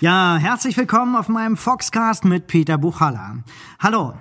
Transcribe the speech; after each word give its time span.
Ja, 0.00 0.36
herzlich 0.36 0.76
willkommen 0.76 1.16
auf 1.16 1.28
meinem 1.28 1.56
Foxcast 1.56 2.24
mit 2.24 2.46
Peter 2.46 2.78
Buchhaller. 2.78 3.42
Hallo. 3.80 4.14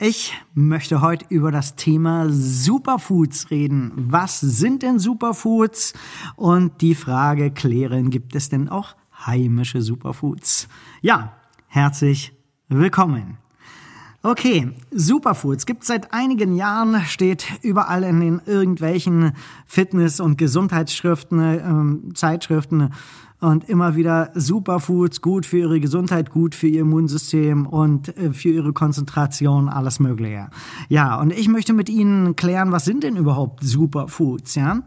Ich 0.00 0.34
möchte 0.52 1.00
heute 1.00 1.26
über 1.28 1.52
das 1.52 1.76
Thema 1.76 2.26
Superfoods 2.28 3.52
reden. 3.52 3.92
Was 3.94 4.40
sind 4.40 4.82
denn 4.82 4.98
Superfoods? 4.98 5.92
Und 6.34 6.80
die 6.80 6.96
Frage 6.96 7.52
klären, 7.52 8.10
gibt 8.10 8.34
es 8.34 8.48
denn 8.48 8.68
auch 8.68 8.96
heimische 9.24 9.80
Superfoods? 9.80 10.66
Ja, 11.02 11.36
herzlich 11.68 12.32
willkommen. 12.68 13.38
Okay, 14.24 14.72
Superfoods 14.90 15.66
gibt 15.66 15.84
seit 15.84 16.12
einigen 16.12 16.56
Jahren, 16.56 17.00
steht 17.04 17.46
überall 17.62 18.02
in 18.02 18.18
den 18.18 18.40
irgendwelchen 18.44 19.34
Fitness- 19.66 20.18
und 20.18 20.36
Gesundheitsschriften, 20.36 22.08
äh, 22.10 22.12
Zeitschriften 22.14 22.90
und 23.40 23.68
immer 23.68 23.96
wieder 23.96 24.30
Superfoods, 24.34 25.20
gut 25.20 25.46
für 25.46 25.58
ihre 25.58 25.80
Gesundheit, 25.80 26.30
gut 26.30 26.54
für 26.54 26.68
ihr 26.68 26.80
Immunsystem 26.80 27.66
und 27.66 28.16
äh, 28.16 28.32
für 28.32 28.50
ihre 28.50 28.72
Konzentration, 28.72 29.68
alles 29.68 30.00
Mögliche. 30.00 30.48
Ja, 30.88 31.20
und 31.20 31.32
ich 31.32 31.48
möchte 31.48 31.72
mit 31.72 31.88
Ihnen 31.88 32.36
klären, 32.36 32.72
was 32.72 32.84
sind 32.84 33.02
denn 33.02 33.16
überhaupt 33.16 33.62
Superfoods, 33.62 34.54
ja? 34.54 34.82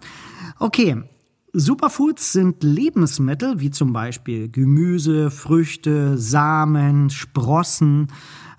Okay. 0.60 1.04
Superfoods 1.54 2.32
sind 2.32 2.64
Lebensmittel 2.64 3.60
wie 3.60 3.72
zum 3.72 3.92
Beispiel 3.92 4.50
Gemüse, 4.50 5.32
Früchte, 5.32 6.18
Samen, 6.18 7.10
Sprossen, 7.10 8.08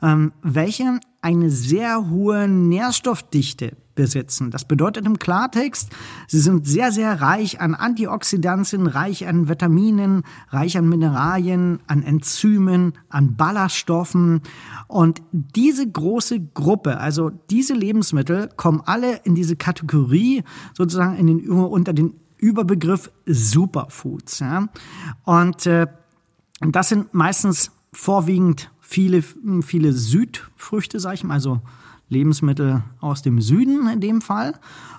ähm, 0.03 0.33
welche 0.43 0.99
eine 1.23 1.51
sehr 1.51 2.11
hohe 2.11 2.49
Nährstoffdichte 2.49 3.77
besitzen. 3.95 4.51
Das 4.51 4.65
bedeutet 4.65 5.07
im 5.07 5.19
Klartext, 5.19 5.91
sie 6.27 6.39
sind 6.39 6.67
sehr, 6.67 6.91
sehr 6.91 7.21
reich 7.21 7.61
an 7.61 7.75
Antioxidantien, 7.75 8.87
reich 8.87 9.29
an 9.29 9.49
Vitaminen, 9.49 10.23
reich 10.49 10.79
an 10.79 10.89
Mineralien, 10.89 11.81
an 11.87 12.03
Enzymen, 12.03 12.95
an 13.09 13.37
Ballaststoffen. 13.37 14.41
Und 14.89 15.23
diese 15.33 15.89
große 15.89 16.41
Gruppe, 16.41 16.99
also 16.99 17.31
diese 17.51 17.75
Lebensmittel, 17.75 18.49
kommen 18.57 18.83
alle 18.85 19.21
in 19.25 19.35
diese 19.35 19.57
Kategorie, 19.57 20.45
sozusagen 20.73 21.17
in 21.17 21.27
den, 21.27 21.51
unter 21.51 21.93
den 21.93 22.15
Überbegriff 22.41 23.11
Superfoods. 23.27 24.41
Ja? 24.41 24.69
Und 25.25 25.67
äh, 25.67 25.87
das 26.61 26.89
sind 26.89 27.15
meistens 27.15 27.71
vorwiegend 27.93 28.71
viele, 28.81 29.23
viele 29.63 29.93
Südfrüchte, 29.93 31.01
sag 31.01 31.15
ich 31.15 31.25
mal, 31.25 31.35
also 31.35 31.61
Lebensmittel 32.09 32.83
aus 33.01 33.23
dem 33.23 33.41
Süden 33.41 33.89
in 33.89 34.01
dem 34.01 34.21
Fall. 34.21 34.55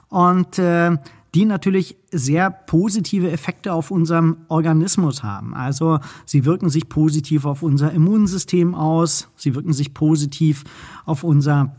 Und 0.09 0.59
äh, 0.59 0.97
die 1.33 1.45
natürlich 1.45 1.95
sehr 2.11 2.51
positive 2.51 3.31
Effekte 3.31 3.73
auf 3.73 3.89
unserem 3.89 4.37
Organismus 4.49 5.23
haben. 5.23 5.53
Also 5.53 5.99
sie 6.25 6.43
wirken 6.45 6.69
sich 6.69 6.89
positiv 6.89 7.45
auf 7.45 7.63
unser 7.63 7.91
Immunsystem 7.91 8.75
aus, 8.75 9.29
sie 9.37 9.55
wirken 9.55 9.71
sich 9.71 9.93
positiv 9.93 10.65
auf 11.05 11.23
unser 11.23 11.75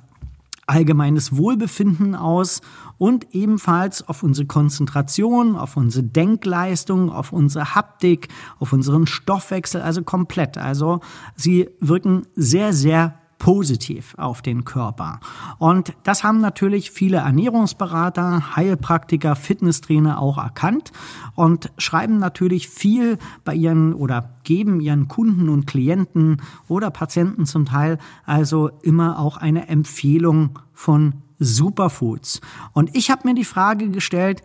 allgemeines 0.72 1.36
Wohlbefinden 1.36 2.14
aus 2.14 2.62
und 2.98 3.34
ebenfalls 3.34 4.08
auf 4.08 4.22
unsere 4.22 4.46
Konzentration, 4.46 5.56
auf 5.56 5.76
unsere 5.76 6.04
Denkleistung, 6.04 7.10
auf 7.10 7.32
unsere 7.32 7.74
Haptik, 7.74 8.28
auf 8.58 8.72
unseren 8.72 9.06
Stoffwechsel, 9.06 9.82
also 9.82 10.02
komplett. 10.02 10.56
Also 10.56 11.00
sie 11.36 11.68
wirken 11.80 12.26
sehr, 12.34 12.72
sehr 12.72 13.21
positiv 13.42 14.14
auf 14.18 14.40
den 14.40 14.64
Körper. 14.64 15.18
Und 15.58 15.94
das 16.04 16.22
haben 16.22 16.40
natürlich 16.40 16.92
viele 16.92 17.16
Ernährungsberater, 17.16 18.54
Heilpraktiker, 18.54 19.34
Fitnesstrainer 19.34 20.22
auch 20.22 20.38
erkannt 20.38 20.92
und 21.34 21.72
schreiben 21.76 22.18
natürlich 22.18 22.68
viel 22.68 23.18
bei 23.44 23.56
ihren 23.56 23.94
oder 23.94 24.36
geben 24.44 24.80
ihren 24.80 25.08
Kunden 25.08 25.48
und 25.48 25.66
Klienten 25.66 26.40
oder 26.68 26.92
Patienten 26.92 27.44
zum 27.44 27.64
Teil 27.64 27.98
also 28.24 28.70
immer 28.82 29.18
auch 29.18 29.38
eine 29.38 29.66
Empfehlung 29.66 30.60
von 30.72 31.14
Superfoods. 31.40 32.42
Und 32.72 32.94
ich 32.94 33.10
habe 33.10 33.26
mir 33.26 33.34
die 33.34 33.44
Frage 33.44 33.90
gestellt, 33.90 34.44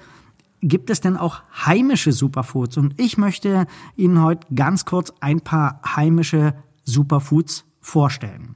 gibt 0.61 0.89
es 0.89 1.01
denn 1.01 1.17
auch 1.17 1.43
heimische 1.67 2.13
Superfoods? 2.13 2.77
Und 2.77 2.99
ich 2.99 3.19
möchte 3.19 3.67
Ihnen 3.95 4.23
heute 4.23 4.47
ganz 4.55 4.85
kurz 4.85 5.13
ein 5.19 5.41
paar 5.41 5.81
heimische 5.85 6.55
Superfoods 6.83 7.63
vorstellen. 7.79 8.55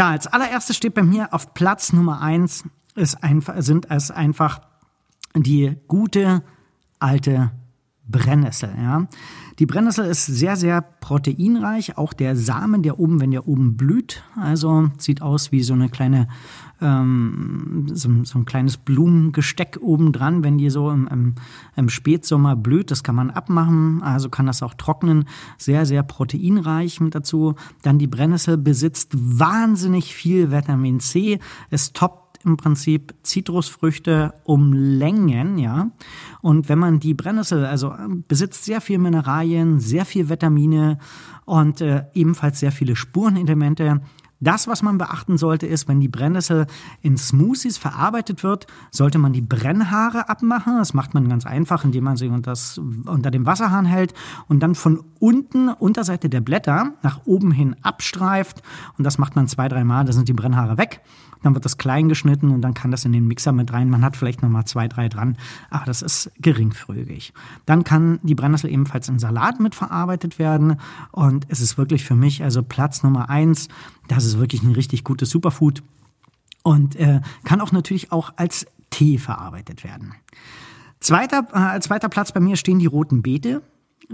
Ja, 0.00 0.12
als 0.12 0.26
allererstes 0.26 0.78
steht 0.78 0.94
bei 0.94 1.02
mir 1.02 1.34
auf 1.34 1.52
Platz 1.52 1.92
Nummer 1.92 2.22
eins 2.22 2.64
ist 2.94 3.22
einfach, 3.22 3.56
sind 3.58 3.90
es 3.90 4.10
einfach 4.10 4.62
die 5.34 5.76
gute 5.88 6.42
alte 6.98 7.50
Brennnessel. 8.10 8.70
Ja. 8.76 9.06
Die 9.58 9.66
Brennnessel 9.66 10.06
ist 10.06 10.26
sehr, 10.26 10.56
sehr 10.56 10.80
proteinreich. 10.80 11.98
Auch 11.98 12.12
der 12.12 12.36
Samen, 12.36 12.82
der 12.82 12.98
oben, 12.98 13.20
wenn 13.20 13.30
der 13.30 13.46
oben 13.46 13.76
blüht, 13.76 14.22
also 14.34 14.90
sieht 14.98 15.20
aus 15.20 15.52
wie 15.52 15.62
so 15.62 15.74
eine 15.74 15.90
kleine, 15.90 16.28
ähm, 16.80 17.86
so, 17.92 18.08
so, 18.24 18.38
ein 18.38 18.46
kleines 18.46 18.78
Blumengesteck 18.78 19.78
oben 19.82 20.12
dran, 20.12 20.42
wenn 20.44 20.56
die 20.56 20.70
so 20.70 20.90
im, 20.90 21.06
im, 21.08 21.34
im, 21.76 21.88
Spätsommer 21.88 22.56
blüht. 22.56 22.90
Das 22.90 23.02
kann 23.02 23.14
man 23.14 23.30
abmachen, 23.30 24.02
also 24.02 24.30
kann 24.30 24.46
das 24.46 24.62
auch 24.62 24.74
trocknen. 24.74 25.26
Sehr, 25.58 25.84
sehr 25.84 26.02
proteinreich 26.02 27.00
mit 27.00 27.14
dazu. 27.14 27.54
Dann 27.82 27.98
die 27.98 28.06
Brennnessel 28.06 28.56
besitzt 28.56 29.10
wahnsinnig 29.14 30.14
viel 30.14 30.50
Vitamin 30.50 31.00
C. 31.00 31.38
Es 31.68 31.92
toppt 31.92 32.19
im 32.44 32.56
Prinzip 32.56 33.14
Zitrusfrüchte 33.22 34.34
um 34.44 34.72
Längen, 34.72 35.58
ja. 35.58 35.90
Und 36.40 36.68
wenn 36.68 36.78
man 36.78 37.00
die 37.00 37.14
Brennnessel, 37.14 37.64
also 37.66 37.92
ähm, 37.92 38.24
besitzt 38.26 38.64
sehr 38.64 38.80
viel 38.80 38.98
Mineralien, 38.98 39.80
sehr 39.80 40.04
viel 40.04 40.28
Vitamine 40.28 40.98
und 41.44 41.80
äh, 41.80 42.04
ebenfalls 42.14 42.60
sehr 42.60 42.72
viele 42.72 42.96
Spurenelemente, 42.96 44.00
das, 44.42 44.66
was 44.66 44.82
man 44.82 44.96
beachten 44.96 45.36
sollte, 45.36 45.66
ist, 45.66 45.86
wenn 45.86 46.00
die 46.00 46.08
Brennnessel 46.08 46.66
in 47.02 47.18
Smoothies 47.18 47.76
verarbeitet 47.76 48.42
wird, 48.42 48.66
sollte 48.90 49.18
man 49.18 49.34
die 49.34 49.42
Brennhaare 49.42 50.30
abmachen. 50.30 50.78
Das 50.78 50.94
macht 50.94 51.12
man 51.12 51.28
ganz 51.28 51.44
einfach, 51.44 51.84
indem 51.84 52.04
man 52.04 52.16
sie 52.16 52.28
unter, 52.28 52.52
das, 52.52 52.78
unter 52.78 53.30
dem 53.30 53.44
Wasserhahn 53.44 53.84
hält 53.84 54.14
und 54.48 54.60
dann 54.60 54.74
von 54.74 55.04
unten, 55.18 55.68
Unterseite 55.68 56.30
der 56.30 56.40
Blätter, 56.40 56.94
nach 57.02 57.20
oben 57.26 57.52
hin 57.52 57.76
abstreift. 57.82 58.62
Und 58.96 59.04
das 59.04 59.18
macht 59.18 59.36
man 59.36 59.46
zwei, 59.46 59.68
dreimal, 59.68 60.06
da 60.06 60.12
sind 60.12 60.26
die 60.26 60.32
Brennhaare 60.32 60.78
weg. 60.78 61.02
Dann 61.42 61.54
wird 61.54 61.64
das 61.64 61.78
klein 61.78 62.08
geschnitten 62.08 62.50
und 62.50 62.62
dann 62.62 62.74
kann 62.74 62.90
das 62.90 63.04
in 63.04 63.12
den 63.12 63.26
Mixer 63.26 63.52
mit 63.52 63.72
rein. 63.72 63.90
Man 63.90 64.04
hat 64.04 64.16
vielleicht 64.16 64.42
nochmal 64.42 64.64
zwei, 64.66 64.88
drei 64.88 65.08
dran, 65.08 65.36
aber 65.70 65.86
das 65.86 66.02
ist 66.02 66.30
geringfügig. 66.40 67.32
Dann 67.66 67.84
kann 67.84 68.18
die 68.22 68.34
Brennnessel 68.34 68.70
ebenfalls 68.70 69.08
in 69.08 69.18
Salat 69.18 69.60
mitverarbeitet 69.60 70.38
werden 70.38 70.76
und 71.12 71.46
es 71.48 71.60
ist 71.60 71.78
wirklich 71.78 72.04
für 72.04 72.14
mich 72.14 72.42
also 72.42 72.62
Platz 72.62 73.02
Nummer 73.02 73.30
eins. 73.30 73.68
Das 74.08 74.24
ist 74.24 74.38
wirklich 74.38 74.62
ein 74.62 74.72
richtig 74.72 75.04
gutes 75.04 75.30
Superfood 75.30 75.82
und 76.62 76.96
äh, 76.96 77.20
kann 77.44 77.60
auch 77.60 77.72
natürlich 77.72 78.12
auch 78.12 78.32
als 78.36 78.66
Tee 78.90 79.18
verarbeitet 79.18 79.84
werden. 79.84 80.14
Zweiter, 80.98 81.46
äh, 81.52 81.56
als 81.56 81.86
zweiter 81.86 82.08
Platz 82.08 82.32
bei 82.32 82.40
mir 82.40 82.56
stehen 82.56 82.78
die 82.78 82.86
roten 82.86 83.22
Beete. 83.22 83.62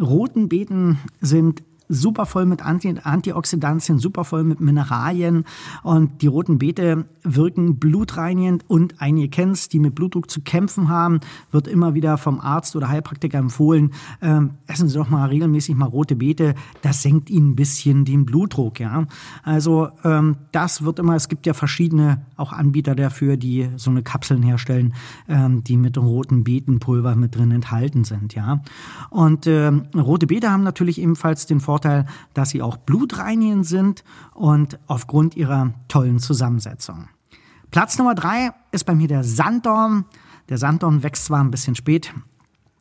Roten 0.01 0.49
Beeten 0.49 0.99
sind 1.21 1.65
super 1.89 2.27
voll 2.27 2.47
mit 2.47 2.63
Anti 2.65 2.97
Antioxidantien, 3.03 3.99
super 3.99 4.25
voll 4.25 4.45
mit 4.45 4.61
Mineralien 4.61 5.45
und 5.83 6.23
die 6.23 6.27
roten 6.27 6.59
Beete 6.59 7.07
wirken 7.23 7.79
blutreinigend 7.79 8.65
und 8.69 9.01
einige 9.01 9.29
kennt's, 9.29 9.69
die 9.69 9.79
mit 9.79 9.95
Blutdruck 9.95 10.31
zu 10.31 10.41
kämpfen 10.41 10.89
haben, 10.89 11.21
wird 11.51 11.67
immer 11.67 11.95
wieder 11.95 12.19
vom 12.19 12.41
Arzt 12.41 12.77
oder 12.77 12.89
Heilpraktiker 12.89 13.39
empfohlen, 13.39 13.93
ähm, 14.23 14.53
essen 14.67 14.89
Sie 14.89 14.97
doch 14.97 15.09
mal 15.09 15.29
regelmäßig 15.29 15.75
mal 15.77 15.87
rote 15.87 16.17
Beete, 16.17 16.55
das 16.83 17.03
senkt 17.03 17.31
Ihnen 17.31 17.51
ein 17.51 17.57
bisschen 17.57 18.05
den 18.05 18.27
Blutdruck, 18.27 18.81
ja. 18.81 19.07
Also 19.43 19.89
ähm, 20.05 20.37
das 20.53 20.85
wird 20.85 20.99
immer, 20.99 21.15
es 21.15 21.29
gibt 21.29 21.47
ja 21.47 21.55
verschiedene 21.55 22.23
auch 22.37 22.53
Anbieter 22.53 22.95
dafür, 22.95 23.37
die 23.37 23.69
so 23.77 23.91
eine 23.91 24.03
Kapseln 24.03 24.43
herstellen, 24.43 24.95
ähm, 25.29 25.65
die 25.65 25.77
mit 25.77 25.99
roten 25.99 26.45
Beetenpulver 26.45 27.17
mit 27.17 27.37
drin 27.37 27.51
enthalten 27.51 28.05
sind, 28.05 28.35
ja. 28.35 28.63
Und 29.11 29.47
ähm, 29.47 29.85
rote 29.95 30.27
Beete 30.27 30.51
haben 30.51 30.63
natürlich 30.63 31.01
ebenfalls 31.01 31.47
den 31.47 31.61
Vorteil, 31.61 31.76
Vorteil, 31.77 32.07
dass 32.33 32.49
sie 32.49 32.63
auch 32.63 32.78
blutreinigend 32.78 33.67
sind 33.67 34.03
und 34.33 34.78
aufgrund 34.87 35.37
ihrer 35.37 35.75
tollen 35.89 36.21
Zusammensetzung. 36.21 37.09
Platz 37.71 37.99
Nummer 37.99 38.15
drei 38.15 38.53
ist 38.73 38.84
bei 38.84 38.95
mir 38.95 39.09
der 39.09 39.25
Sanddorn. 39.25 40.07
Der 40.49 40.57
Sanddorn 40.57 41.03
wächst 41.03 41.27
zwar 41.27 41.41
ein 41.45 41.51
bisschen 41.51 41.75
spät, 41.75 42.15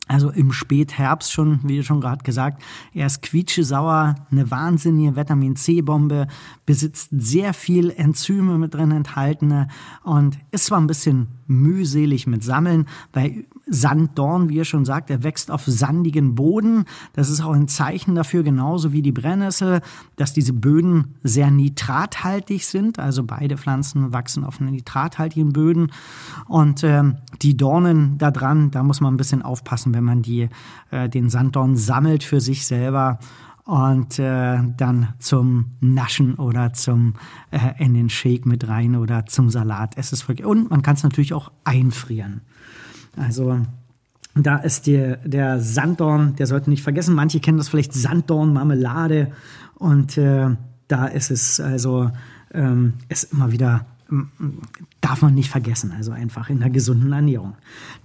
also 0.08 0.30
im 0.30 0.50
Spätherbst 0.50 1.30
schon, 1.30 1.60
wie 1.64 1.82
schon 1.82 2.00
gerade 2.00 2.24
gesagt. 2.24 2.62
Er 2.94 3.04
ist 3.04 3.20
quietschesauer, 3.20 4.14
eine 4.30 4.50
wahnsinnige 4.50 5.14
Vitamin 5.14 5.56
C-Bombe, 5.56 6.26
besitzt 6.64 7.10
sehr 7.12 7.52
viel 7.52 7.90
Enzyme 7.90 8.56
mit 8.56 8.72
drin 8.72 8.92
enthaltene 8.92 9.68
und 10.04 10.38
ist 10.52 10.64
zwar 10.66 10.80
ein 10.80 10.86
bisschen 10.86 11.28
mühselig 11.46 12.26
mit 12.26 12.42
Sammeln, 12.42 12.86
weil 13.12 13.44
Sanddorn, 13.68 14.48
wie 14.48 14.60
er 14.60 14.64
schon 14.64 14.84
sagt, 14.84 15.10
er 15.10 15.24
wächst 15.24 15.50
auf 15.50 15.64
sandigen 15.66 16.36
Boden. 16.36 16.84
Das 17.14 17.28
ist 17.28 17.40
auch 17.40 17.52
ein 17.52 17.66
Zeichen 17.66 18.14
dafür, 18.14 18.44
genauso 18.44 18.92
wie 18.92 19.02
die 19.02 19.12
Brennnessel, 19.12 19.80
dass 20.14 20.32
diese 20.32 20.52
Böden 20.52 21.16
sehr 21.24 21.50
nitrathaltig 21.50 22.64
sind. 22.64 22.98
Also 23.00 23.24
beide 23.24 23.56
Pflanzen 23.58 24.12
wachsen 24.12 24.44
auf 24.44 24.60
nitrathaltigen 24.60 25.52
Böden. 25.52 25.90
Und 26.46 26.84
äh, 26.84 27.02
die 27.42 27.56
Dornen 27.56 28.18
da 28.18 28.30
dran, 28.30 28.70
da 28.70 28.84
muss 28.84 29.00
man 29.00 29.14
ein 29.14 29.18
bisschen 29.18 29.42
aufpassen, 29.42 29.94
wenn 29.94 30.04
man 30.04 30.22
die, 30.22 30.48
äh, 30.90 31.08
den 31.08 31.28
Sanddorn 31.28 31.76
sammelt 31.76 32.22
für 32.22 32.40
sich 32.40 32.66
selber. 32.66 33.18
und 33.64 34.20
äh, 34.20 34.58
dann 34.76 35.08
zum 35.18 35.72
Naschen 35.80 36.36
oder 36.36 36.72
zum 36.72 37.14
äh, 37.50 37.82
in 37.84 37.94
den 37.94 38.08
Shake 38.08 38.46
mit 38.46 38.68
rein 38.68 38.94
oder 38.94 39.26
zum 39.26 39.50
Salat. 39.50 39.94
Es 39.96 40.12
ist 40.12 40.28
wirklich, 40.28 40.46
und 40.46 40.70
man 40.70 40.82
kann 40.82 40.94
es 40.94 41.02
natürlich 41.02 41.34
auch 41.34 41.50
einfrieren. 41.64 42.42
Also 43.16 43.58
da 44.34 44.56
ist 44.56 44.86
die, 44.86 45.14
der 45.24 45.60
Sanddorn, 45.60 46.36
der 46.36 46.46
sollte 46.46 46.70
nicht 46.70 46.82
vergessen. 46.82 47.14
Manche 47.14 47.40
kennen 47.40 47.58
das 47.58 47.68
vielleicht 47.68 47.94
Sanddorn-Marmelade. 47.94 49.32
Und 49.74 50.18
äh, 50.18 50.48
da 50.88 51.06
ist 51.06 51.30
es 51.30 51.58
also 51.60 52.10
ähm, 52.52 52.94
ist 53.08 53.32
immer 53.32 53.52
wieder 53.52 53.86
darf 55.00 55.22
man 55.22 55.34
nicht 55.34 55.50
vergessen, 55.50 55.92
also 55.92 56.12
einfach 56.12 56.48
in 56.48 56.60
der 56.60 56.70
gesunden 56.70 57.12
Ernährung. 57.12 57.54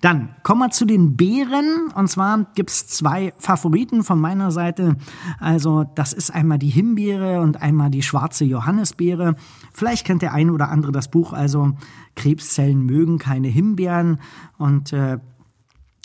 Dann 0.01 0.29
kommen 0.41 0.61
wir 0.61 0.71
zu 0.71 0.85
den 0.85 1.15
Beeren. 1.15 1.91
Und 1.93 2.07
zwar 2.07 2.47
gibt's 2.55 2.87
zwei 2.87 3.33
Favoriten 3.37 4.03
von 4.03 4.19
meiner 4.19 4.51
Seite. 4.51 4.95
Also 5.39 5.85
das 5.95 6.13
ist 6.13 6.31
einmal 6.31 6.57
die 6.57 6.69
Himbeere 6.69 7.41
und 7.41 7.61
einmal 7.61 7.91
die 7.91 8.01
schwarze 8.01 8.45
Johannisbeere. 8.45 9.35
Vielleicht 9.73 10.05
kennt 10.05 10.23
der 10.23 10.33
eine 10.33 10.53
oder 10.53 10.69
andere 10.69 10.91
das 10.91 11.11
Buch, 11.11 11.33
also 11.33 11.73
Krebszellen 12.15 12.83
mögen 12.85 13.19
keine 13.19 13.47
Himbeeren. 13.47 14.19
Und 14.57 14.93
äh, 14.93 15.19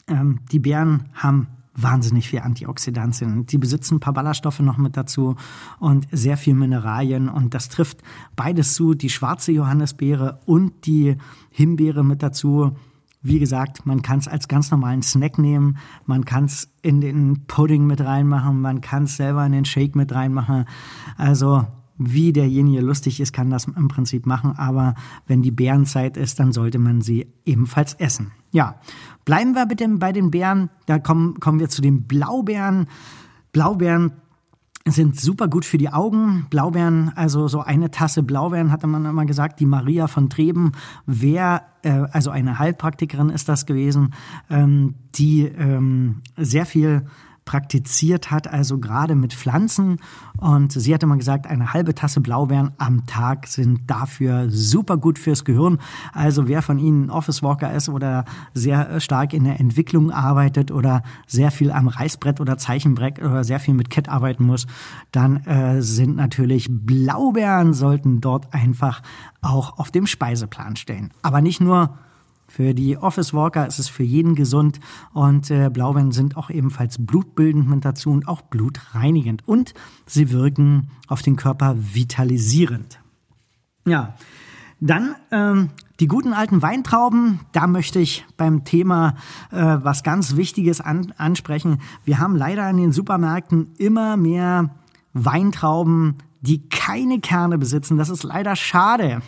ähm, 0.09 0.41
die 0.53 0.59
Beeren 0.59 1.07
haben 1.15 1.49
wahnsinnig 1.77 2.29
viel 2.29 2.41
Antioxidantien. 2.41 3.47
Die 3.47 3.59
besitzen 3.59 3.97
ein 3.97 4.01
paar 4.01 4.15
Ballaststoffe 4.15 4.61
noch 4.61 4.79
mit 4.79 4.97
dazu 4.97 5.37
und 5.79 6.07
sehr 6.11 6.37
viel 6.37 6.55
Mineralien. 6.55 7.29
Und 7.29 7.55
das 7.55 7.69
trifft 7.69 8.03
beides 8.35 8.75
zu, 8.75 8.95
die 8.95 9.11
schwarze 9.11 9.53
Johannisbeere 9.53 10.41
und 10.47 10.87
die 10.87 11.17
Himbeere 11.51 12.05
mit 12.05 12.23
dazu. 12.23 12.77
Wie 13.23 13.39
gesagt, 13.39 13.87
man 13.87 14.03
kann 14.03 14.21
es 14.21 14.29
als 14.29 14.47
ganz 14.47 14.71
normalen 14.71 15.03
Snack 15.03 15.39
nehmen, 15.39 15.79
man 16.05 16.25
kann 16.25 16.45
es 16.45 16.71
in 16.83 17.01
den 17.01 17.47
Pudding 17.47 17.87
mit 17.87 18.01
reinmachen, 18.01 18.61
man 18.61 18.81
kann 18.81 19.05
es 19.05 19.17
selber 19.17 19.45
in 19.45 19.53
den 19.53 19.65
Shake 19.65 19.97
mit 19.97 20.15
reinmachen. 20.15 20.65
Also 21.17 21.67
wie 21.99 22.33
derjenige 22.33 22.81
lustig 22.81 23.21
ist, 23.21 23.33
kann 23.33 23.51
das 23.51 23.67
im 23.67 23.89
Prinzip 23.89 24.27
machen, 24.27 24.53
aber 24.57 24.95
wenn 25.27 25.43
die 25.43 25.51
Bärenzeit 25.51 26.17
ist, 26.17 26.39
dann 26.39 26.53
sollte 26.53 26.79
man 26.79 27.01
sie 27.01 27.27
ebenfalls 27.45 27.95
essen. 27.95 28.33
Ja, 28.53 28.77
bleiben 29.25 29.55
wir 29.55 29.67
bitte 29.67 29.89
bei 29.89 30.13
den 30.13 30.31
Beeren, 30.31 30.71
da 30.87 30.99
kommen, 30.99 31.41
kommen 31.41 31.59
wir 31.61 31.69
zu 31.69 31.83
den 31.83 32.07
Blaubeeren. 32.07 32.87
Blaubeeren 33.53 34.13
sind 34.87 35.19
super 35.19 35.49
gut 35.49 35.65
für 35.65 35.79
die 35.79 35.89
Augen. 35.89 36.47
Blaubeeren, 36.49 37.13
also 37.17 37.49
so 37.49 37.61
eine 37.61 37.91
Tasse 37.91 38.23
Blaubeeren, 38.23 38.71
hatte 38.71 38.87
man 38.87 39.05
immer 39.05 39.27
gesagt. 39.27 39.59
Die 39.59 39.67
Maria 39.67 40.07
von 40.07 40.31
Treben, 40.31 40.73
wer, 41.07 41.63
äh, 41.83 42.05
also 42.13 42.31
eine 42.31 42.59
Heilpraktikerin 42.59 43.31
ist 43.31 43.49
das 43.49 43.67
gewesen, 43.67 44.15
ähm, 44.49 44.95
die 45.17 45.43
ähm, 45.43 46.23
sehr 46.37 46.67
viel 46.67 47.07
praktiziert 47.47 48.31
hat, 48.31 48.49
also 48.49 48.79
gerade 48.79 49.15
mit 49.15 49.33
Pflanzen. 49.33 49.99
Und 50.37 50.73
sie 50.73 50.93
hat 50.93 51.03
immer 51.03 51.17
gesagt, 51.17 51.47
eine 51.47 51.73
halbe 51.73 51.95
Tasse 51.95 52.21
Blaubeeren 52.21 52.73
am 52.77 53.07
Tag 53.07 53.47
sind 53.47 53.89
dafür 53.91 54.51
super 54.51 54.99
gut 54.99 55.19
fürs 55.19 55.45
Gehirn. 55.47 55.79
Also 56.13 56.49
wer 56.49 56.61
von 56.61 56.79
Ihnen 56.79 57.09
Office 57.09 57.43
Walker 57.43 57.73
ist 57.73 57.89
oder 57.89 58.27
sehr 58.53 59.01
stark 59.01 59.33
in 59.33 59.45
der 59.45 59.59
Entwicklung 59.61 60.11
arbeitet 60.11 60.71
oder 60.71 61.03
sehr 61.27 61.51
viel 61.51 61.71
am 61.71 61.89
Reißbrett 61.89 62.41
oder 62.41 62.59
Zeichenbrett 62.59 63.21
oder 63.21 63.45
sehr 63.45 63.61
viel 63.61 63.75
mit 63.75 63.89
Cat 63.89 64.09
arbeiten 64.11 64.45
muss, 64.45 64.67
dann 65.13 65.37
äh, 65.47 65.81
sind 65.81 66.17
natürlich 66.17 66.69
Blaubeeren 66.69 67.73
sollten 67.73 68.21
dort 68.21 68.53
einfach 68.53 69.03
auch 69.41 69.79
auf 69.79 69.93
dem 69.93 70.07
Speiseplan 70.07 70.77
stehen. 70.77 71.13
Aber 71.23 71.41
nicht 71.41 71.61
nur 71.61 71.97
für 72.49 72.75
die 72.75 72.97
Office 72.97 73.35
Walker 73.35 73.67
ist 73.67 73.79
es 73.79 73.89
für 73.89 74.03
jeden 74.03 74.35
gesund 74.35 74.81
und 75.13 75.51
äh, 75.51 75.69
Blaubeeren 75.69 76.13
sind 76.13 76.37
auch 76.37 76.51
ebenfalls 76.51 77.05
blutbildend 77.05 77.69
mit 77.69 77.85
dazu 77.85 78.11
und 78.11 78.29
auch 78.29 78.43
blutreinigend 78.43 79.47
und 79.47 79.75
sie 80.07 80.31
wirken 80.31 80.91
auf 81.09 81.23
den 81.23 81.37
Körper 81.37 81.77
vitalisierend. 81.77 83.01
Ja, 83.85 84.15
dann 84.81 85.15
ähm, 85.31 85.71
die 86.01 86.09
guten 86.09 86.35
alten 86.35 86.61
Weintrauben, 86.61 87.41
da 87.53 87.67
möchte 87.67 87.99
ich 87.99 88.27
beim 88.37 88.65
Thema 88.65 89.15
äh, 89.51 89.79
was 89.81 90.03
ganz 90.03 90.37
Wichtiges 90.37 90.81
an, 90.81 91.15
ansprechen. 91.17 91.81
Wir 92.05 92.19
haben 92.19 92.37
leider 92.37 92.69
in 92.69 92.77
den 92.77 92.93
Supermärkten 92.93 93.73
immer 93.79 94.17
mehr 94.17 94.71
Weintrauben, 95.15 96.17
die 96.47 96.69
keine 96.69 97.19
Kerne 97.21 97.59
besitzen. 97.59 97.97
Das 97.97 98.09
ist 98.09 98.23
leider 98.23 98.55
schade. 98.55 99.21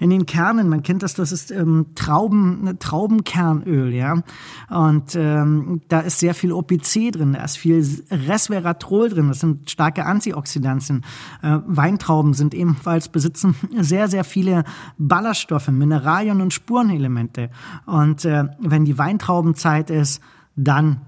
In 0.00 0.10
den 0.10 0.26
Kernen, 0.26 0.68
man 0.68 0.82
kennt 0.82 1.02
das, 1.02 1.14
das 1.14 1.30
ist 1.30 1.50
ähm, 1.50 1.86
Trauben, 1.94 2.76
Traubenkernöl, 2.78 3.92
ja. 3.92 4.22
Und 4.70 5.14
ähm, 5.14 5.82
da 5.88 6.00
ist 6.00 6.18
sehr 6.18 6.34
viel 6.34 6.52
OPC 6.52 7.12
drin, 7.12 7.34
da 7.34 7.44
ist 7.44 7.58
viel 7.58 7.84
Resveratrol 8.10 9.10
drin, 9.10 9.28
das 9.28 9.40
sind 9.40 9.70
starke 9.70 10.06
Antioxidantien. 10.06 11.04
Äh, 11.42 11.58
Weintrauben 11.66 12.34
sind 12.34 12.54
ebenfalls 12.54 13.08
besitzen 13.08 13.54
sehr, 13.78 14.08
sehr 14.08 14.24
viele 14.24 14.64
Ballaststoffe, 14.96 15.68
Mineralien 15.68 16.40
und 16.40 16.52
Spurenelemente. 16.52 17.50
Und 17.84 18.24
äh, 18.24 18.44
wenn 18.60 18.84
die 18.84 18.98
Weintraubenzeit 18.98 19.90
ist, 19.90 20.20
dann 20.56 21.00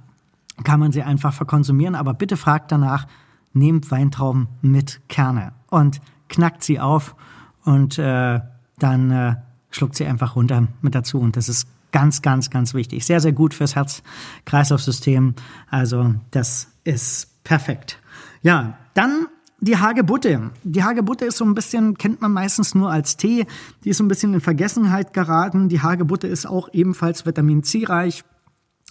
kann 0.62 0.78
man 0.78 0.92
sie 0.92 1.02
einfach 1.02 1.32
verkonsumieren. 1.32 1.94
Aber 1.94 2.14
bitte 2.14 2.36
fragt 2.36 2.70
danach, 2.70 3.06
nehmt 3.54 3.90
Weintrauben 3.90 4.48
mit 4.60 5.00
Kerne 5.08 5.52
und 5.70 6.00
knackt 6.28 6.62
sie 6.62 6.80
auf 6.80 7.16
und 7.64 7.98
äh, 7.98 8.40
dann 8.78 9.10
äh, 9.10 9.36
schluckt 9.70 9.96
sie 9.96 10.06
einfach 10.06 10.36
runter 10.36 10.68
mit 10.82 10.94
dazu. 10.94 11.18
Und 11.18 11.36
das 11.36 11.48
ist 11.48 11.68
ganz, 11.92 12.22
ganz, 12.22 12.50
ganz 12.50 12.74
wichtig. 12.74 13.06
Sehr, 13.06 13.20
sehr 13.20 13.32
gut 13.32 13.54
fürs 13.54 13.76
Herz-Kreislauf-System. 13.76 15.34
Also 15.70 16.14
das 16.30 16.68
ist 16.82 17.44
perfekt. 17.44 18.00
Ja, 18.42 18.76
dann 18.94 19.28
die 19.60 19.78
Hagebutte. 19.78 20.50
Die 20.62 20.82
Hagebutte 20.82 21.24
ist 21.24 21.38
so 21.38 21.44
ein 21.44 21.54
bisschen, 21.54 21.96
kennt 21.96 22.20
man 22.20 22.32
meistens 22.32 22.74
nur 22.74 22.90
als 22.90 23.16
Tee. 23.16 23.46
Die 23.84 23.90
ist 23.90 23.98
so 23.98 24.04
ein 24.04 24.08
bisschen 24.08 24.34
in 24.34 24.40
Vergessenheit 24.40 25.14
geraten. 25.14 25.68
Die 25.68 25.80
Hagebutte 25.80 26.26
ist 26.26 26.46
auch 26.46 26.68
ebenfalls 26.72 27.24
Vitamin 27.24 27.62
C 27.62 27.84
reich 27.84 28.24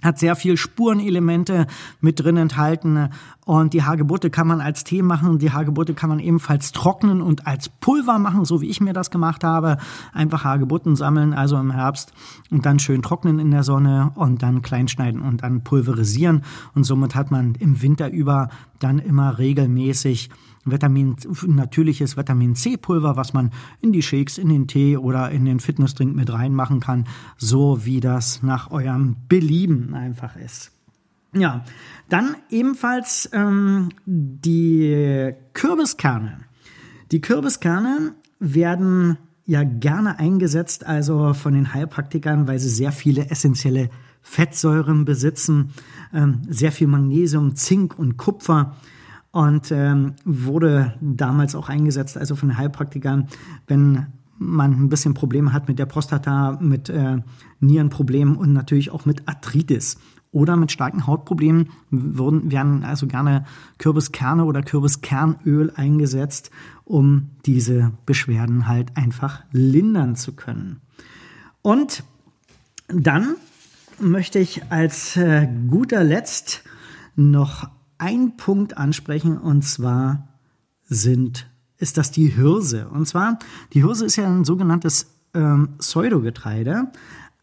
hat 0.03 0.19
sehr 0.19 0.35
viel 0.35 0.57
Spurenelemente 0.57 1.67
mit 2.01 2.19
drin 2.19 2.37
enthalten 2.37 3.09
und 3.45 3.73
die 3.73 3.83
Hagebutte 3.83 4.29
kann 4.29 4.47
man 4.47 4.61
als 4.61 4.83
Tee 4.83 5.01
machen 5.01 5.39
die 5.39 5.51
Hagebutte 5.51 5.93
kann 5.93 6.09
man 6.09 6.19
ebenfalls 6.19 6.71
trocknen 6.71 7.21
und 7.21 7.47
als 7.47 7.69
Pulver 7.69 8.19
machen, 8.19 8.45
so 8.45 8.61
wie 8.61 8.69
ich 8.69 8.81
mir 8.81 8.93
das 8.93 9.11
gemacht 9.11 9.43
habe. 9.43 9.77
Einfach 10.13 10.43
Hagebutten 10.43 10.95
sammeln, 10.95 11.33
also 11.33 11.57
im 11.57 11.71
Herbst 11.71 12.13
und 12.51 12.65
dann 12.65 12.79
schön 12.79 13.01
trocknen 13.01 13.39
in 13.39 13.51
der 13.51 13.63
Sonne 13.63 14.11
und 14.15 14.43
dann 14.43 14.61
kleinschneiden 14.61 15.21
und 15.21 15.43
dann 15.43 15.63
pulverisieren 15.63 16.43
und 16.73 16.83
somit 16.83 17.15
hat 17.15 17.31
man 17.31 17.55
im 17.55 17.81
Winter 17.81 18.09
über 18.09 18.49
dann 18.79 18.99
immer 18.99 19.37
regelmäßig 19.37 20.29
Vitamin, 20.65 21.15
natürliches 21.45 22.15
Vitamin 22.15 22.55
C 22.55 22.77
Pulver, 22.77 23.17
was 23.17 23.33
man 23.33 23.51
in 23.81 23.91
die 23.91 24.01
Shakes, 24.01 24.37
in 24.37 24.49
den 24.49 24.67
Tee 24.67 24.97
oder 24.97 25.29
in 25.31 25.45
den 25.45 25.59
Fitnessdrink 25.59 26.15
mit 26.15 26.31
reinmachen 26.31 26.79
kann, 26.79 27.05
so 27.37 27.85
wie 27.85 27.99
das 27.99 28.43
nach 28.43 28.71
eurem 28.71 29.17
Belieben 29.27 29.93
einfach 29.93 30.35
ist. 30.37 30.71
Ja, 31.33 31.63
dann 32.09 32.35
ebenfalls 32.49 33.29
ähm, 33.33 33.89
die 34.05 35.33
Kürbiskerne. 35.53 36.37
Die 37.11 37.21
Kürbiskerne 37.21 38.13
werden 38.39 39.17
ja 39.45 39.63
gerne 39.63 40.19
eingesetzt, 40.19 40.85
also 40.85 41.33
von 41.33 41.53
den 41.53 41.73
Heilpraktikern, 41.73 42.47
weil 42.47 42.59
sie 42.59 42.69
sehr 42.69 42.91
viele 42.91 43.29
essentielle 43.29 43.89
Fettsäuren 44.21 45.05
besitzen, 45.05 45.71
ähm, 46.13 46.41
sehr 46.47 46.71
viel 46.71 46.87
Magnesium, 46.87 47.55
Zink 47.55 47.97
und 47.99 48.17
Kupfer 48.17 48.75
und 49.31 49.71
ähm, 49.71 50.13
wurde 50.23 50.93
damals 51.01 51.55
auch 51.55 51.67
eingesetzt, 51.67 52.17
also 52.17 52.35
von 52.35 52.57
Heilpraktikern, 52.57 53.27
wenn 53.67 54.07
man 54.37 54.71
ein 54.71 54.89
bisschen 54.89 55.13
Probleme 55.13 55.51
hat 55.53 55.67
mit 55.67 55.79
der 55.79 55.85
Prostata, 55.85 56.57
mit 56.61 56.89
äh, 56.89 57.17
Nierenproblemen 57.59 58.37
und 58.37 58.53
natürlich 58.53 58.91
auch 58.91 59.05
mit 59.05 59.27
Arthritis 59.27 59.97
oder 60.33 60.57
mit 60.57 60.71
starken 60.71 61.07
Hautproblemen 61.07 61.69
wurden, 61.89 62.51
werden 62.51 62.83
also 62.83 63.07
gerne 63.07 63.45
Kürbiskerne 63.77 64.43
oder 64.43 64.63
Kürbiskernöl 64.63 65.71
eingesetzt, 65.75 66.51
um 66.83 67.29
diese 67.45 67.93
Beschwerden 68.05 68.67
halt 68.67 68.97
einfach 68.97 69.43
lindern 69.51 70.15
zu 70.15 70.33
können. 70.33 70.81
Und 71.61 72.03
dann 72.87 73.35
möchte 73.99 74.39
ich 74.39 74.63
als 74.71 75.15
äh, 75.15 75.47
guter 75.69 76.03
Letzt 76.03 76.63
noch 77.15 77.69
einen 77.97 78.35
Punkt 78.35 78.77
ansprechen 78.77 79.37
und 79.37 79.61
zwar 79.61 80.27
sind, 80.83 81.47
ist 81.77 81.97
das 81.97 82.11
die 82.11 82.27
Hirse. 82.27 82.89
Und 82.89 83.07
zwar, 83.07 83.39
die 83.71 83.83
Hirse 83.83 84.05
ist 84.05 84.15
ja 84.15 84.25
ein 84.25 84.43
sogenanntes 84.43 85.07
ähm, 85.33 85.77
Pseudogetreide, 85.77 86.91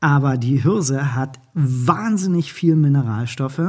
aber 0.01 0.39
die 0.39 0.63
Hirse 0.63 1.15
hat 1.15 1.39
wahnsinnig 1.55 2.53
viel 2.53 2.75
Mineralstoffe. 2.75 3.61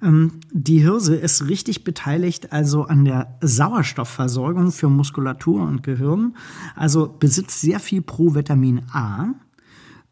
Ähm, 0.00 0.40
die 0.52 0.80
Hirse 0.80 1.16
ist 1.16 1.48
richtig 1.48 1.84
beteiligt 1.84 2.52
also 2.52 2.84
an 2.84 3.04
der 3.04 3.36
Sauerstoffversorgung 3.40 4.70
für 4.70 4.88
Muskulatur 4.88 5.62
und 5.62 5.82
Gehirn, 5.82 6.36
also 6.76 7.14
besitzt 7.18 7.60
sehr 7.60 7.80
viel 7.80 8.02
Provitamin 8.02 8.82
A 8.92 9.34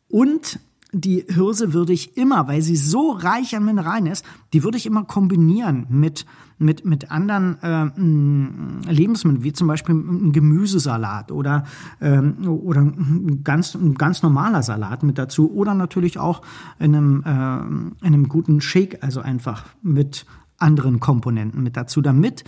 und 0.09 0.59
die 1.01 1.25
Hirse 1.29 1.73
würde 1.73 1.93
ich 1.93 2.17
immer, 2.17 2.49
weil 2.49 2.63
sie 2.63 2.77
so 2.77 3.11
reich 3.11 3.55
an 3.57 3.65
Mineralien 3.65 4.07
ist, 4.07 4.25
die 4.53 4.65
würde 4.65 4.79
ich 4.79 4.87
immer 4.87 5.05
kombinieren 5.05 5.87
mit 5.89 6.27
mit, 6.59 6.85
mit 6.85 7.11
anderen 7.11 7.61
äh, 7.63 8.91
Lebensmitteln, 8.91 9.45
wie 9.45 9.53
zum 9.53 9.69
Beispiel 9.69 9.95
ein 9.95 10.33
Gemüsesalat 10.33 11.31
oder, 11.31 11.65
ähm, 12.01 12.49
oder 12.49 12.81
ein 12.81 13.43
ganz, 13.45 13.75
ein 13.75 13.95
ganz 13.95 14.23
normaler 14.23 14.63
Salat 14.63 15.03
mit 15.03 15.19
dazu 15.19 15.53
oder 15.53 15.75
natürlich 15.75 16.19
auch 16.19 16.43
in 16.79 16.95
einem, 16.95 17.23
äh, 17.25 18.07
in 18.07 18.15
einem 18.15 18.29
guten 18.29 18.61
Shake, 18.61 19.03
also 19.03 19.21
einfach 19.21 19.67
mit 19.83 20.25
anderen 20.59 21.01
Komponenten 21.01 21.63
mit 21.63 21.77
dazu, 21.77 22.01
damit 22.01 22.45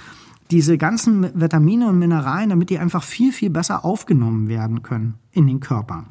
diese 0.51 0.79
ganzen 0.79 1.39
Vitamine 1.39 1.89
und 1.89 1.99
Mineralien, 1.99 2.49
damit 2.49 2.71
die 2.71 2.79
einfach 2.79 3.03
viel, 3.03 3.33
viel 3.33 3.51
besser 3.51 3.85
aufgenommen 3.85 4.49
werden 4.49 4.83
können 4.83 5.15
in 5.33 5.47
den 5.47 5.61
Körper. 5.61 6.07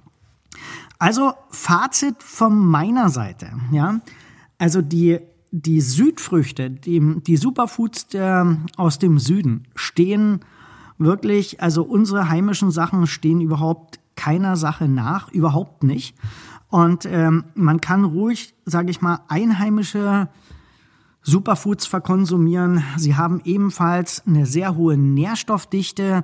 Also 1.00 1.34
Fazit 1.50 2.24
von 2.24 2.58
meiner 2.58 3.10
Seite, 3.10 3.52
ja. 3.72 4.00
Also 4.58 4.82
die, 4.82 5.20
die 5.52 5.82
Südfrüchte, 5.82 6.72
die, 6.72 7.22
die 7.22 7.38
Superfoods 7.38 8.08
der, 8.08 8.58
aus 8.76 8.98
dem 8.98 9.20
Süden 9.20 9.68
stehen 9.76 10.40
wirklich, 10.98 11.62
also 11.62 11.84
unsere 11.84 12.30
heimischen 12.30 12.72
Sachen 12.72 13.06
stehen 13.06 13.42
überhaupt 13.42 14.00
keiner 14.16 14.56
Sache 14.56 14.88
nach, 14.88 15.32
überhaupt 15.32 15.84
nicht. 15.84 16.16
Und 16.70 17.06
ähm, 17.06 17.46
man 17.54 17.80
kann 17.80 18.04
ruhig, 18.04 18.56
sage 18.66 18.90
ich 18.90 19.02
mal, 19.02 19.20
einheimische 19.28 20.28
Superfoods 21.22 21.86
verkonsumieren. 21.86 22.84
Sie 22.98 23.16
haben 23.16 23.42
ebenfalls 23.44 24.24
eine 24.26 24.46
sehr 24.46 24.76
hohe 24.76 24.98
Nährstoffdichte 24.98 26.24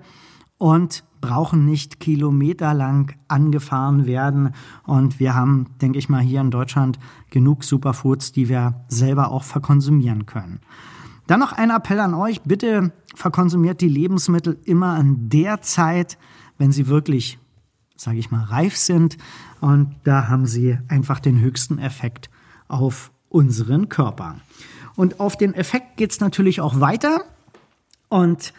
und 0.58 1.04
brauchen 1.24 1.64
nicht 1.64 2.02
kilometerlang 2.02 3.14
angefahren 3.30 4.06
werden. 4.06 4.54
Und 4.84 5.22
wir 5.22 5.34
haben, 5.36 5.68
denke 5.82 5.98
ich 5.98 6.10
mal, 6.10 6.20
hier 6.20 6.42
in 6.42 6.52
Deutschland 6.52 7.00
genug 7.30 7.64
Superfoods, 7.64 8.34
die 8.34 8.50
wir 8.50 8.84
selber 8.90 9.32
auch 9.32 9.44
verkonsumieren 9.44 10.26
können. 10.26 10.60
Dann 11.26 11.40
noch 11.40 11.54
ein 11.54 11.70
Appell 11.70 12.02
an 12.02 12.14
euch, 12.14 12.42
bitte 12.42 12.92
verkonsumiert 13.16 13.80
die 13.80 13.88
Lebensmittel 13.88 14.60
immer 14.66 14.96
an 14.96 15.30
der 15.30 15.62
Zeit, 15.62 16.18
wenn 16.58 16.74
sie 16.74 16.88
wirklich, 16.88 17.40
sage 17.96 18.18
ich 18.18 18.30
mal, 18.30 18.44
reif 18.44 18.76
sind. 18.76 19.18
Und 19.62 19.96
da 20.04 20.28
haben 20.28 20.46
sie 20.46 20.78
einfach 20.90 21.22
den 21.22 21.40
höchsten 21.40 21.80
Effekt 21.80 22.30
auf 22.68 23.12
unseren 23.30 23.88
Körper. 23.88 24.36
Und 24.98 25.22
auf 25.22 25.38
den 25.38 25.54
Effekt 25.54 25.96
geht 25.96 26.12
es 26.12 26.20
natürlich 26.20 26.60
auch 26.60 26.82
weiter. 26.82 27.22
Und 28.10 28.52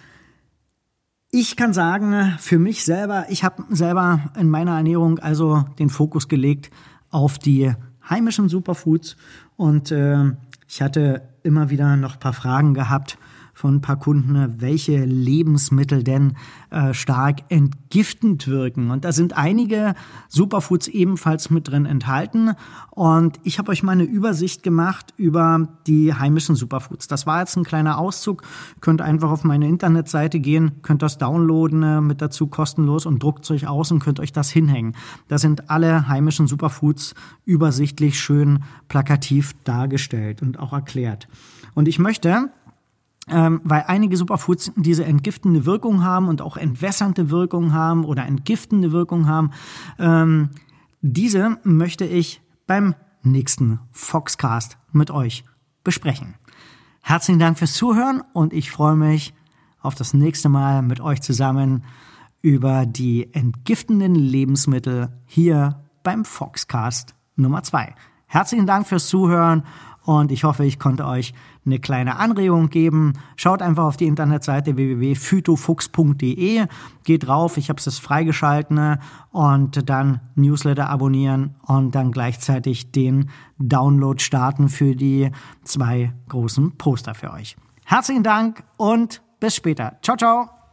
ich 1.34 1.56
kann 1.56 1.72
sagen, 1.72 2.36
für 2.38 2.60
mich 2.60 2.84
selber, 2.84 3.26
ich 3.28 3.42
habe 3.42 3.64
selber 3.70 4.20
in 4.38 4.48
meiner 4.48 4.76
Ernährung 4.76 5.18
also 5.18 5.64
den 5.80 5.90
Fokus 5.90 6.28
gelegt 6.28 6.70
auf 7.10 7.40
die 7.40 7.72
heimischen 8.08 8.48
Superfoods. 8.48 9.16
Und 9.56 9.90
äh, 9.90 10.30
ich 10.68 10.80
hatte 10.80 11.22
immer 11.42 11.70
wieder 11.70 11.96
noch 11.96 12.14
ein 12.14 12.20
paar 12.20 12.34
Fragen 12.34 12.72
gehabt 12.72 13.18
von 13.54 13.76
ein 13.76 13.80
paar 13.80 13.99
Kunden, 13.99 14.61
welche 14.61 15.04
Lebensmittel 15.04 16.02
denn 16.02 16.34
äh, 16.70 16.92
stark 16.92 17.42
entgiftend 17.49 18.49
wirken. 18.49 18.90
Und 18.90 19.04
da 19.04 19.12
sind 19.12 19.37
einige 19.37 19.94
Superfoods 20.28 20.88
ebenfalls 20.88 21.50
mit 21.50 21.68
drin 21.68 21.87
enthalten. 21.87 22.54
Und 22.90 23.38
ich 23.44 23.58
habe 23.58 23.70
euch 23.70 23.82
mal 23.82 23.92
eine 23.92 24.04
Übersicht 24.04 24.62
gemacht 24.62 25.14
über 25.16 25.68
die 25.87 26.12
heimischen 26.12 26.56
Superfoods. 26.56 27.06
Das 27.06 27.26
war 27.26 27.40
jetzt 27.40 27.56
ein 27.56 27.64
kleiner 27.64 27.99
Auszug. 27.99 28.42
Könnt 28.80 29.00
einfach 29.00 29.30
auf 29.30 29.44
meine 29.44 29.68
Internetseite 29.68 30.40
gehen, 30.40 30.82
könnt 30.82 31.02
das 31.02 31.16
downloaden, 31.18 31.82
äh, 31.82 32.00
mit 32.00 32.20
dazu 32.20 32.49
kostenlos 32.49 33.06
und 33.06 33.23
druckt 33.23 33.44
es 33.44 33.50
euch 33.52 33.68
aus 33.68 33.92
und 33.92 34.00
könnt 34.00 34.18
euch 34.18 34.32
das 34.32 34.50
hinhängen. 34.50 34.96
Da 35.28 35.38
sind 35.38 35.70
alle 35.70 36.08
heimischen 36.08 36.49
Superfoods 36.49 37.14
übersichtlich 37.44 38.18
schön 38.18 38.64
plakativ 38.88 39.54
dargestellt 39.64 40.42
und 40.42 40.58
auch 40.58 40.73
erklärt. 40.73 41.28
Und 41.75 41.88
ich 41.88 41.99
möchte 41.99 42.50
ähm, 43.28 43.60
weil 43.64 43.84
einige 43.86 44.16
Superfoods 44.16 44.72
diese 44.76 45.04
entgiftende 45.04 45.64
Wirkung 45.64 46.04
haben 46.04 46.28
und 46.28 46.42
auch 46.42 46.56
entwässernde 46.56 47.30
Wirkung 47.30 47.72
haben 47.72 48.04
oder 48.04 48.26
entgiftende 48.26 48.92
Wirkung 48.92 49.26
haben. 49.26 49.50
Ähm, 49.98 50.50
diese 51.00 51.58
möchte 51.64 52.04
ich 52.04 52.42
beim 52.66 52.94
nächsten 53.22 53.80
Foxcast 53.92 54.78
mit 54.92 55.10
euch 55.10 55.44
besprechen. 55.82 56.34
Herzlichen 57.00 57.38
Dank 57.38 57.58
fürs 57.58 57.74
Zuhören 57.74 58.22
und 58.32 58.52
ich 58.52 58.70
freue 58.70 58.96
mich 58.96 59.34
auf 59.80 59.94
das 59.94 60.14
nächste 60.14 60.48
Mal 60.48 60.82
mit 60.82 61.00
euch 61.00 61.20
zusammen 61.20 61.84
über 62.40 62.86
die 62.86 63.32
entgiftenden 63.32 64.14
Lebensmittel 64.14 65.08
hier 65.26 65.82
beim 66.02 66.24
Foxcast 66.24 67.14
Nummer 67.36 67.62
zwei. 67.62 67.94
Herzlichen 68.26 68.66
Dank 68.66 68.86
fürs 68.86 69.08
Zuhören 69.08 69.64
und 70.04 70.30
ich 70.32 70.44
hoffe, 70.44 70.64
ich 70.64 70.78
konnte 70.78 71.06
euch 71.06 71.34
eine 71.66 71.78
kleine 71.78 72.16
Anregung 72.16 72.68
geben. 72.68 73.14
Schaut 73.37 73.62
einfach 73.62 73.84
auf 73.84 73.96
die 73.96 74.06
Internetseite 74.06 74.76
www.phytofuchs.de, 74.76 76.66
geht 77.04 77.26
drauf, 77.26 77.56
ich 77.56 77.68
habe 77.70 77.80
es 77.84 77.99
freigeschalten 77.99 78.99
und 79.30 79.88
dann 79.88 80.20
Newsletter 80.34 80.88
abonnieren 80.88 81.54
und 81.66 81.94
dann 81.94 82.12
gleichzeitig 82.12 82.92
den 82.92 83.30
Download 83.58 84.23
starten 84.23 84.68
für 84.68 84.94
die 84.94 85.30
zwei 85.64 86.12
großen 86.28 86.76
Poster 86.76 87.14
für 87.14 87.32
euch. 87.32 87.56
Herzlichen 87.84 88.23
Dank 88.23 88.64
und 88.76 89.23
bis 89.40 89.56
später. 89.56 89.99
Ciao, 90.02 90.16
ciao. 90.16 90.63